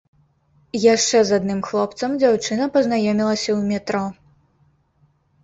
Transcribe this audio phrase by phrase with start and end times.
[0.93, 4.03] Яшчэ з адным хлопцам дзяўчына пазнаёмілася ў метро.